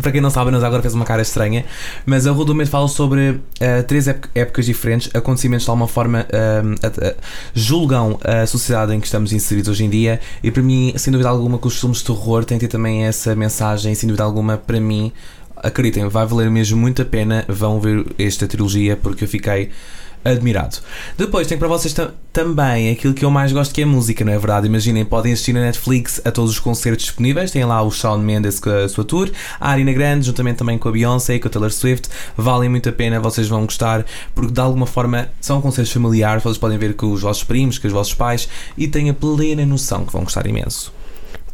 para 0.00 0.12
quem 0.12 0.20
não 0.20 0.30
sabe, 0.30 0.48
a 0.48 0.50
Neuza 0.52 0.66
agora 0.66 0.82
fez 0.82 0.94
uma 0.94 1.04
cara 1.04 1.22
estranha, 1.22 1.64
mas 2.06 2.26
A 2.26 2.30
Rua 2.32 2.44
do 2.44 2.54
Medo 2.54 2.70
fala 2.70 2.88
sobre 2.88 3.40
eh, 3.58 3.82
três 3.82 4.08
ép- 4.08 4.26
épocas 4.34 4.66
diferentes, 4.66 5.10
acontecimentos 5.14 5.64
de 5.64 5.70
alguma 5.70 5.86
forma 5.88 6.26
a- 6.32 6.86
a- 6.86 7.14
julgam 7.54 8.18
a 8.24 8.46
sociedade 8.46 8.94
em 8.94 9.00
que 9.00 9.06
estamos 9.06 9.32
inseridos 9.32 9.68
hoje 9.70 9.84
em 9.84 9.90
dia 9.90 10.20
e 10.42 10.50
para 10.50 10.62
mim, 10.62 10.92
sem 10.96 11.10
dúvida 11.12 11.28
alguma, 11.28 11.58
que 11.58 11.66
os 11.66 11.78
filmes 11.78 11.98
de 11.98 12.04
terror 12.04 12.44
têm 12.44 12.58
ter 12.58 12.68
também 12.68 13.04
essa 13.04 13.34
mensagem, 13.34 13.94
sem 13.94 14.06
dúvida 14.06 14.24
alguma, 14.24 14.56
para 14.56 14.80
mim, 14.80 15.12
acreditem, 15.56 16.08
vai 16.08 16.24
valer 16.26 16.50
mesmo 16.50 16.78
muito 16.78 17.02
a 17.02 17.04
pena, 17.04 17.44
vão 17.48 17.78
ver 17.80 18.06
esta 18.18 18.46
trilogia 18.46 18.96
porque 18.96 19.24
eu 19.24 19.28
fiquei 19.28 19.70
admirado. 20.24 20.78
Depois 21.16 21.46
tenho 21.46 21.58
para 21.58 21.68
vocês 21.68 21.94
ta- 21.94 22.10
também 22.32 22.90
aquilo 22.90 23.14
que 23.14 23.24
eu 23.24 23.30
mais 23.30 23.52
gosto 23.52 23.74
que 23.74 23.82
é 23.82 23.84
música, 23.84 24.24
não 24.24 24.32
é 24.32 24.38
verdade? 24.38 24.66
Imaginem, 24.66 25.04
podem 25.04 25.32
assistir 25.32 25.52
na 25.52 25.60
Netflix 25.60 26.20
a 26.24 26.30
todos 26.30 26.50
os 26.50 26.58
concertos 26.58 27.06
disponíveis, 27.06 27.50
tem 27.50 27.64
lá 27.64 27.82
o 27.82 27.90
Shawn 27.90 28.18
Mendes 28.18 28.60
com 28.60 28.70
a 28.70 28.88
sua 28.88 29.04
tour, 29.04 29.30
a 29.58 29.70
Arina 29.70 29.92
Grande, 29.92 30.26
juntamente 30.26 30.58
também 30.58 30.78
com 30.78 30.88
a 30.88 30.92
Beyoncé 30.92 31.34
e 31.36 31.40
com 31.40 31.48
a 31.48 31.50
Taylor 31.50 31.70
Swift, 31.72 32.08
valem 32.36 32.68
muito 32.68 32.88
a 32.88 32.92
pena, 32.92 33.18
vocês 33.18 33.48
vão 33.48 33.64
gostar, 33.64 34.04
porque 34.34 34.52
de 34.52 34.60
alguma 34.60 34.86
forma 34.86 35.28
são 35.40 35.60
concertos 35.60 35.92
familiares, 35.92 36.42
vocês 36.42 36.58
podem 36.58 36.78
ver 36.78 36.94
com 36.94 37.12
os 37.12 37.22
vossos 37.22 37.42
primos, 37.44 37.78
com 37.78 37.86
os 37.86 37.92
vossos 37.92 38.14
pais 38.14 38.48
e 38.76 38.86
têm 38.86 39.10
a 39.10 39.14
plena 39.14 39.64
noção 39.64 40.04
que 40.04 40.12
vão 40.12 40.22
gostar 40.24 40.46
imenso. 40.46 40.92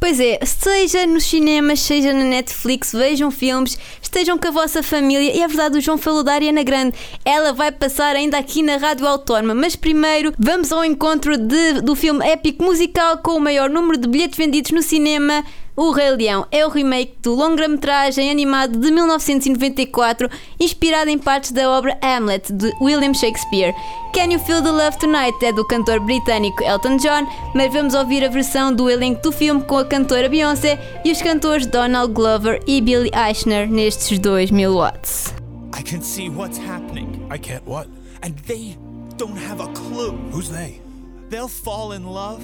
Pois 0.06 0.20
é, 0.20 0.38
seja 0.46 1.04
nos 1.04 1.24
cinemas, 1.24 1.80
seja 1.80 2.12
na 2.12 2.22
Netflix, 2.22 2.92
vejam 2.92 3.28
filmes, 3.28 3.76
estejam 4.00 4.38
com 4.38 4.46
a 4.46 4.52
vossa 4.52 4.80
família. 4.80 5.34
E 5.34 5.42
é 5.42 5.48
verdade, 5.48 5.78
o 5.78 5.80
João 5.80 5.98
falou 5.98 6.22
da 6.22 6.32
Ariana 6.32 6.62
Grande. 6.62 6.96
Ela 7.24 7.52
vai 7.52 7.72
passar 7.72 8.14
ainda 8.14 8.38
aqui 8.38 8.62
na 8.62 8.76
Rádio 8.76 9.04
Autónoma. 9.04 9.52
Mas 9.52 9.74
primeiro, 9.74 10.32
vamos 10.38 10.70
ao 10.70 10.84
encontro 10.84 11.36
de- 11.36 11.80
do 11.80 11.96
filme 11.96 12.24
épico 12.24 12.62
musical 12.62 13.18
com 13.18 13.32
o 13.32 13.40
maior 13.40 13.68
número 13.68 13.98
de 13.98 14.06
bilhetes 14.08 14.38
vendidos 14.38 14.70
no 14.70 14.80
cinema. 14.80 15.44
O 15.76 15.90
Rei 15.90 16.10
Leão 16.10 16.46
é 16.50 16.64
o 16.64 16.70
remake 16.70 17.18
do 17.22 17.34
longa-metragem 17.34 18.30
animado 18.30 18.78
de 18.78 18.90
1994, 18.90 20.30
inspirado 20.58 21.10
em 21.10 21.18
partes 21.18 21.52
da 21.52 21.70
obra 21.70 21.98
Hamlet 22.00 22.50
de 22.50 22.72
William 22.80 23.12
Shakespeare. 23.12 23.74
Can 24.14 24.32
You 24.32 24.38
Feel 24.38 24.62
the 24.62 24.70
Love 24.70 24.98
Tonight 24.98 25.44
é 25.44 25.52
do 25.52 25.66
cantor 25.66 26.00
britânico 26.00 26.64
Elton 26.64 26.96
John, 26.96 27.26
mas 27.54 27.70
vamos 27.70 27.92
ouvir 27.92 28.24
a 28.24 28.30
versão 28.30 28.72
do 28.72 28.88
elenco 28.88 29.20
do 29.20 29.30
filme 29.30 29.62
com 29.64 29.76
a 29.76 29.84
cantora 29.84 30.30
Beyoncé 30.30 30.78
e 31.04 31.12
os 31.12 31.20
cantores 31.20 31.66
Donald 31.66 32.14
Glover 32.14 32.58
e 32.66 32.80
Billy 32.80 33.10
Eichner 33.14 33.68
nestes 33.68 34.18
2000 34.18 34.74
watts. 34.74 35.34
I 35.78 35.82
can 35.82 36.00
see 36.00 36.30
what's 36.30 36.58
happening, 36.58 37.28
I 37.30 37.38
can't 37.38 37.66
what? 37.66 37.86
and 38.22 38.36
they 38.40 38.76
don't 39.16 39.36
have 39.36 39.60
a 39.60 39.68
clue. 39.74 40.12
Who's 40.32 40.48
they? 40.48 40.80
They'll 41.28 41.48
fall 41.48 41.92
in 41.92 42.06
love, 42.06 42.42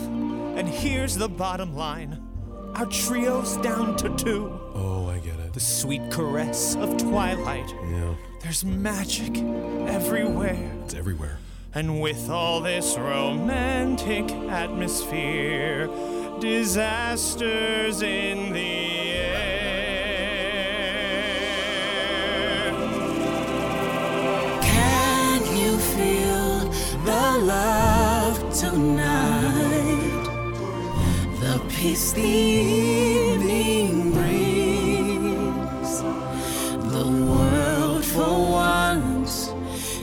and 0.57 0.69
here's 0.69 1.17
the 1.17 1.29
bottom 1.29 1.75
line 1.75 2.19
our 2.75 2.87
trio's 2.87 3.57
down 3.59 3.97
to 3.99 4.09
two. 4.17 4.59
Oh, 4.75 5.09
I 5.09 5.19
get 5.19 5.39
it. 5.39 5.53
The 5.53 5.61
sweet 5.61 6.11
caress 6.11 6.75
of 6.77 6.97
twilight. 6.97 7.69
Yeah, 7.91 8.15
There's 8.41 8.65
magic 8.65 9.37
everywhere. 9.89 10.73
it's 10.85 10.95
everywhere. 10.95 11.39
And 11.75 12.01
with 12.01 12.29
all 12.31 12.61
this 12.61 12.97
romantic 12.99 14.31
atmosphere, 14.51 15.87
disasters 16.41 18.03
in 18.03 18.53
the 18.53 19.13
air. 22.13 22.73
Can 24.63 25.57
you 25.57 25.79
feel 25.79 26.69
the 27.05 27.39
love 27.45 28.53
tonight? 28.55 29.42
Peace 31.83 32.13
the 32.13 32.23
evening 32.23 34.13
brings. 34.13 35.91
The 36.93 37.07
world 37.27 38.05
for 38.05 38.53
once 38.53 39.49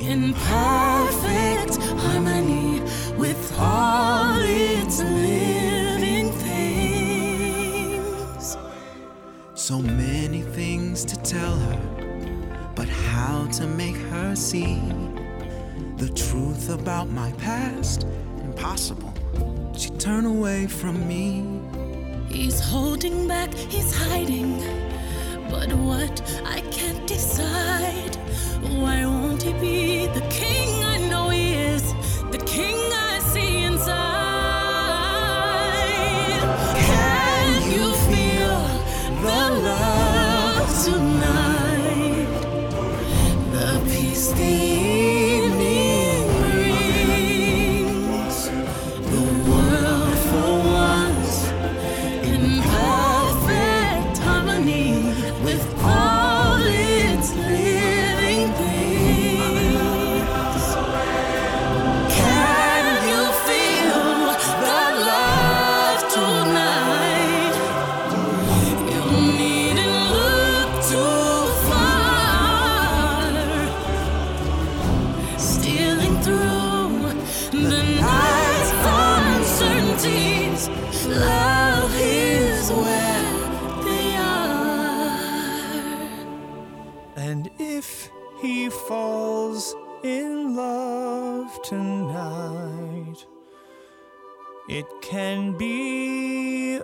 in 0.02 0.34
perfect 0.34 1.78
harmony 2.02 2.82
with 3.18 3.58
all 3.58 4.42
its 4.42 5.00
living 5.00 6.34
things. 6.34 7.78
So 9.54 9.80
many 9.82 10.42
things 10.42 11.06
to 11.06 11.16
tell 11.16 11.56
her, 11.56 11.80
but 12.76 12.90
how 12.90 13.46
to 13.54 13.66
make 13.68 13.96
her 14.12 14.36
see 14.36 14.82
the 15.96 16.10
truth 16.14 16.68
about 16.70 17.08
my 17.08 17.32
past? 17.38 18.06
Impossible. 18.44 19.14
She 19.78 19.92
turned 19.92 20.28
away 20.28 20.68
from 20.68 21.08
me. 21.08 21.49
He's 22.40 22.62
holding 22.62 23.28
back, 23.28 23.54
he's 23.54 23.94
hiding. 23.94 24.64
But 25.52 25.74
what 25.74 26.22
I 26.46 26.62
can't 26.72 27.06
decide. 27.06 28.16
Why 28.82 29.06
won't 29.06 29.44
he 29.44 29.52
be 29.52 30.08
the 30.08 30.26
king 30.30 30.69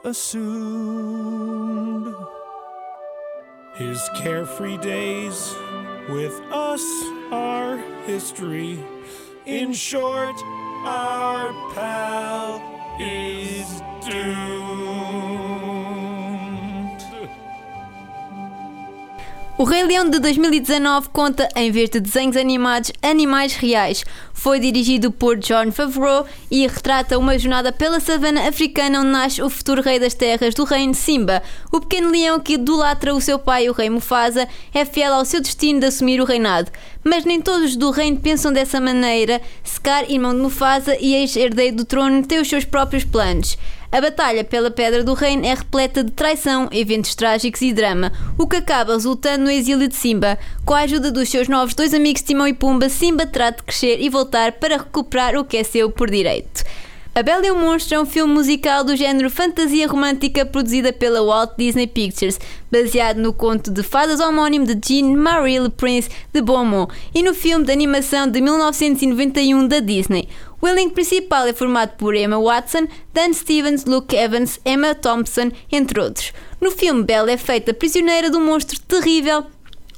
assumed 0.06 1.76
his 3.76 4.08
carefree 4.18 4.78
days 4.78 5.56
with 6.10 6.39
us 6.52 6.84
are 7.32 7.78
history. 8.06 8.80
In 9.48 9.74
short, 9.74 10.36
our 10.86 11.52
pal 11.74 12.62
is 13.00 13.82
doomed. 14.08 16.05
O 19.58 19.63
Rei 19.63 19.84
Leão 19.84 20.10
de 20.10 20.20
2019 20.20 21.08
conta, 21.13 21.48
em 21.56 21.72
vez 21.72 21.89
de 21.89 22.02
desenhos 22.02 22.36
animados, 22.36 22.91
animais 23.02 23.56
reais. 23.56 24.04
Foi 24.34 24.60
dirigido 24.60 25.13
por 25.13 25.38
John 25.38 25.72
Favreau 25.72 26.26
e 26.52 26.68
retrata 26.68 27.18
uma 27.18 27.39
jornada 27.39 27.72
pela 27.72 28.02
savana 28.02 28.50
africana 28.50 29.00
onde 29.00 29.12
nasce 29.12 29.41
o 29.41 29.50
futuro 29.50 29.82
rei 29.82 29.98
das 29.98 30.13
terras 30.13 30.54
do 30.54 30.65
reino 30.65 30.94
Simba. 30.94 31.41
O 31.72 31.80
pequeno 31.80 32.12
leão 32.12 32.38
que 32.38 32.56
idolatra 32.56 33.15
o 33.15 33.22
seu 33.22 33.39
pai, 33.39 33.70
o 33.70 33.74
rei 33.74 33.89
Mufasa, 33.89 34.46
é 34.74 34.84
fiel 34.84 35.13
ao 35.13 35.24
seu 35.24 35.39
destino 35.39 35.80
de 35.80 35.86
assumir 35.86 36.20
o 36.20 36.26
reinado. 36.26 36.70
Mas 37.02 37.24
nem 37.24 37.39
todos 37.39 37.78
do 37.78 37.91
reino 37.91 38.20
pensam 38.20 38.52
dessa 38.52 38.82
maneira. 38.82 39.41
Scar, 39.65 40.12
irmão 40.12 40.36
de 40.36 40.41
Mufasa 40.41 40.98
e 41.00 41.15
ex-herdeiro 41.15 41.78
do 41.78 41.86
trono, 41.86 42.26
tem 42.26 42.41
os 42.41 42.50
seus 42.50 42.65
próprios 42.65 43.06
planos. 43.06 43.58
A 43.91 44.02
batalha 44.02 44.43
pela 44.43 44.71
Pedra 44.71 45.04
do 45.04 45.13
Reino 45.13 45.45
é 45.45 45.54
repleta 45.54 46.04
de 46.04 46.12
traição, 46.12 46.67
eventos 46.71 47.15
trágicos 47.15 47.62
e 47.62 47.71
drama, 47.71 48.12
o 48.38 48.48
que 48.48 48.58
acaba 48.58 48.93
resultando 48.93 49.45
no 49.45 49.52
exílio 49.52 49.88
de 49.88 49.95
Simba. 49.95 50.38
Com 50.65 50.74
a 50.74 50.82
ajuda 50.82 51.12
dos 51.12 51.30
seus 51.30 51.48
novos 51.48 51.74
dois 51.74 51.93
amigos 51.93 52.21
Timão 52.21 52.48
e 52.48 52.54
Pumba, 52.54 52.89
Simba 52.89 53.26
trata 53.26 53.60
de 53.60 53.63
crescer 53.63 54.02
e 54.02 54.10
voltar 54.10 54.54
para 54.54 54.78
recuperar 54.78 55.38
o 55.38 55.45
que 55.45 55.58
é 55.58 55.63
seu 55.63 55.89
por 55.91 56.10
direito. 56.10 56.63
A 57.17 57.23
Bela 57.23 57.47
e 57.47 57.49
o 57.49 57.56
Monstro 57.56 57.95
é 57.95 57.99
um 58.01 58.06
filme 58.06 58.34
musical 58.34 58.84
do 58.84 58.93
género 58.93 59.30
fantasia 59.30 59.88
romântica 59.88 60.45
produzida 60.45 60.91
pela 60.91 61.23
Walt 61.23 61.51
Disney 61.58 61.88
Pictures, 61.88 62.38
baseado 62.69 63.21
no 63.21 63.32
conto 63.32 63.71
de 63.71 63.84
fadas 63.84 64.19
homónimo 64.19 64.65
de 64.65 64.78
Jean-Marie 64.86 65.58
Le 65.58 65.69
Prince 65.69 66.10
de 66.34 66.41
Beaumont 66.41 66.93
e 67.13 67.23
no 67.23 67.34
filme 67.34 67.63
de 67.63 67.71
animação 67.71 68.30
de 68.30 68.41
1991 68.41 69.65
da 69.65 69.80
Disney. 69.80 70.28
O 70.62 70.67
elenco 70.67 70.93
principal 70.93 71.47
é 71.47 71.54
formado 71.54 71.95
por 71.95 72.13
Emma 72.13 72.38
Watson, 72.38 72.86
Dan 73.13 73.32
Stevens, 73.32 73.86
Luke 73.86 74.13
Evans, 74.13 74.60
Emma 74.65 74.93
Thompson, 74.93 75.51
entre 75.71 76.01
outros. 76.01 76.34
No 76.60 76.69
filme, 76.69 77.01
Belle 77.01 77.32
é 77.32 77.38
feita 77.38 77.73
prisioneira 77.73 78.30
de 78.30 78.36
um 78.36 78.43
monstro 78.43 78.78
terrível 78.82 79.45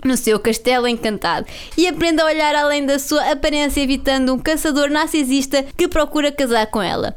no 0.04 0.16
seu 0.16 0.40
castelo 0.40 0.88
encantado 0.88 1.46
e 1.78 1.88
aprende 1.88 2.22
a 2.22 2.26
olhar 2.26 2.56
além 2.56 2.86
da 2.86 3.00
sua 3.00 3.32
aparência, 3.32 3.82
evitando 3.82 4.34
um 4.34 4.40
caçador 4.40 4.90
narcisista 4.90 5.66
que 5.76 5.88
procura 5.88 6.32
casar 6.32 6.68
com 6.68 6.82
ela. 6.82 7.16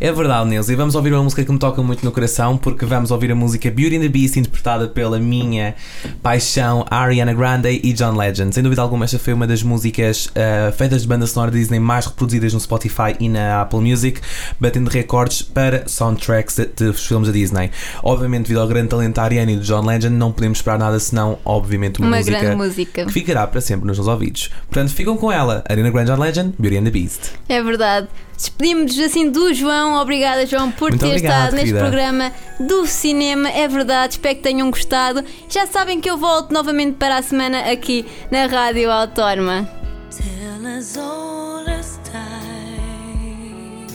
É 0.00 0.12
verdade, 0.12 0.48
Nils, 0.48 0.68
e 0.68 0.76
vamos 0.76 0.94
ouvir 0.94 1.12
uma 1.12 1.22
música 1.22 1.44
que 1.44 1.50
me 1.50 1.58
toca 1.58 1.82
muito 1.82 2.04
no 2.04 2.12
coração, 2.12 2.56
porque 2.56 2.84
vamos 2.84 3.10
ouvir 3.10 3.32
a 3.32 3.34
música 3.34 3.70
Beauty 3.70 3.96
and 3.96 4.00
the 4.00 4.08
Beast, 4.08 4.36
interpretada 4.36 4.88
pela 4.88 5.18
minha 5.18 5.74
paixão 6.22 6.86
Ariana 6.90 7.32
Grande 7.32 7.80
e 7.82 7.92
John 7.92 8.16
Legend. 8.16 8.54
Sem 8.54 8.62
dúvida 8.62 8.82
alguma, 8.82 9.04
esta 9.04 9.18
foi 9.18 9.32
uma 9.32 9.46
das 9.46 9.62
músicas 9.62 10.26
uh, 10.26 10.72
feitas 10.76 11.02
de 11.02 11.08
banda 11.08 11.26
sonora 11.26 11.50
Disney 11.50 11.80
mais 11.80 12.06
reproduzidas 12.06 12.54
no 12.54 12.60
Spotify 12.60 13.16
e 13.18 13.28
na 13.28 13.62
Apple 13.62 13.80
Music, 13.80 14.20
batendo 14.60 14.88
recordes 14.88 15.42
para 15.42 15.88
soundtracks 15.88 16.56
de, 16.56 16.66
de 16.66 16.92
filmes 16.92 17.28
da 17.28 17.32
Disney. 17.32 17.70
Obviamente, 18.02 18.42
devido 18.42 18.60
ao 18.60 18.68
grande 18.68 18.88
talento 18.88 19.16
da 19.16 19.22
Ariana 19.22 19.52
e 19.52 19.56
do 19.56 19.62
John 19.62 19.84
Legend, 19.84 20.14
não 20.14 20.32
podemos 20.32 20.58
esperar 20.58 20.78
nada 20.78 20.98
senão, 21.00 21.38
obviamente, 21.44 22.00
uma, 22.00 22.17
música, 22.18 22.38
grande 22.38 22.56
música. 22.56 23.04
que 23.06 23.12
ficará 23.12 23.46
para 23.46 23.60
sempre 23.60 23.86
nos 23.86 23.98
nossos 23.98 24.12
ouvidos. 24.12 24.50
Portanto, 24.68 24.92
ficam 24.92 25.16
com 25.16 25.30
ela, 25.32 25.62
Ariana 25.68 25.90
Grande, 25.90 26.10
John 26.10 26.18
Legend, 26.20 26.54
Beauty 26.58 26.76
and 26.76 26.84
the 26.84 26.90
Beast. 26.90 27.20
É 27.48 27.62
verdade. 27.62 28.08
Despedimos-nos 28.36 28.98
assim 29.04 29.30
do 29.30 29.52
João. 29.52 29.94
Obrigada, 30.00 30.46
João, 30.46 30.70
por 30.70 30.90
Muito 30.90 31.00
ter 31.00 31.08
obrigado, 31.08 31.34
estado 31.38 31.52
neste 31.54 31.66
querida. 31.72 31.80
programa 31.80 32.32
do 32.60 32.86
cinema. 32.86 33.48
É 33.50 33.66
verdade, 33.66 34.12
espero 34.14 34.36
que 34.36 34.42
tenham 34.42 34.70
gostado. 34.70 35.24
Já 35.48 35.66
sabem 35.66 36.00
que 36.00 36.08
eu 36.08 36.16
volto 36.16 36.52
novamente 36.52 36.94
para 36.94 37.16
a 37.18 37.22
semana 37.22 37.70
aqui 37.72 38.06
na 38.30 38.46
Rádio 38.46 38.90
Autónoma. 38.92 39.68
Tell 40.10 40.66
as 40.78 40.96
old 40.96 41.68
as 41.68 41.98
time, 42.04 43.86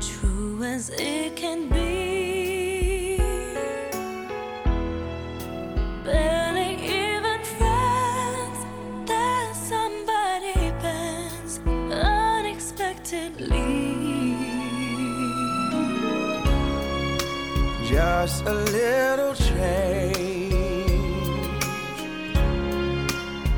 true 0.00 0.62
as 0.62 0.90
it 0.90 1.32
can 1.40 1.68
be. 1.70 1.91
Just 13.12 13.40
a 18.46 18.54
little 18.54 19.34
change, 19.34 20.54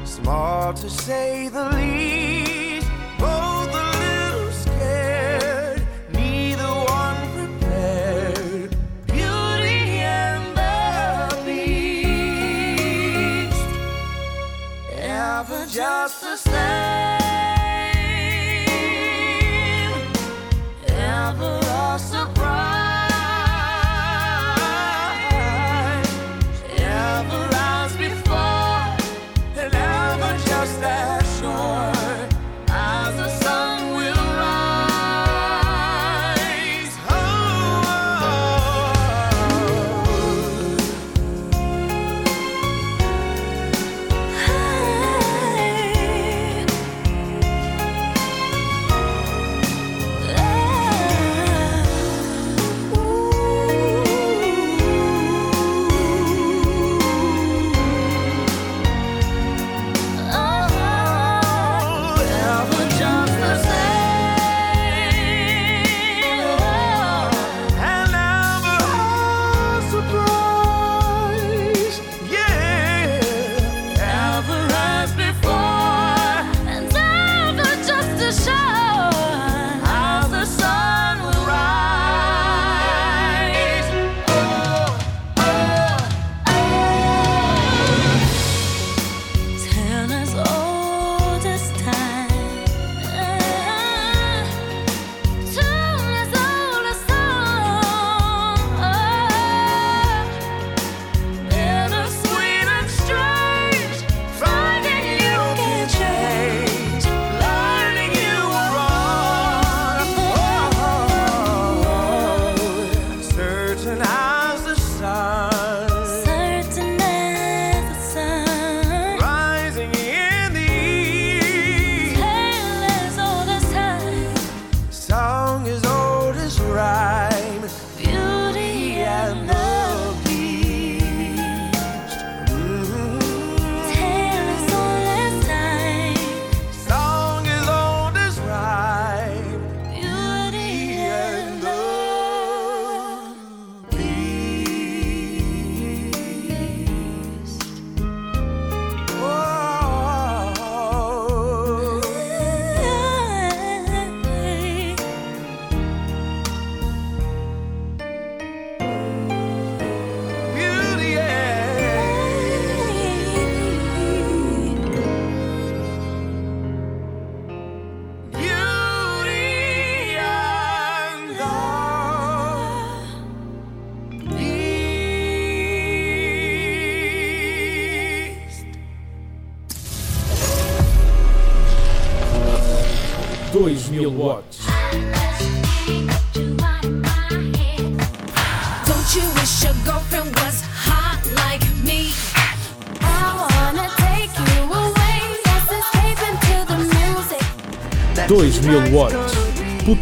small 0.05 0.75
to 0.75 0.91
say 0.91 1.49
the 1.51 1.71
least. 1.71 2.34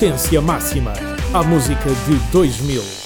Potência 0.02 0.42
máxima. 0.42 0.92
A 1.32 1.44
música 1.44 1.88
de 2.08 2.16
2000. 2.32 3.01